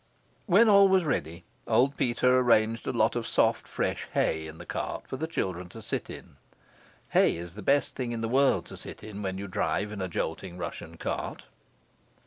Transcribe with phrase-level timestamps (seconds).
[0.47, 4.65] When all was ready, old Peter arranged a lot of soft fresh hay in the
[4.65, 6.37] cart for the children to sit in.
[7.09, 10.01] Hay is the best thing in the world to sit in when you drive in
[10.01, 11.43] a jolting Russian cart.